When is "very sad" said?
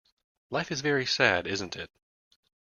0.81-1.45